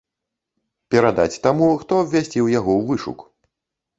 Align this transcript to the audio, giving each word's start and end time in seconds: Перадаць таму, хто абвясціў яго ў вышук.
Перадаць 0.93 1.41
таму, 1.45 1.67
хто 1.83 1.99
абвясціў 2.05 2.45
яго 2.59 2.71
ў 2.79 2.87
вышук. 2.89 3.19